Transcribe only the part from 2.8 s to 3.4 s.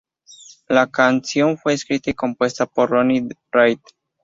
Ronnie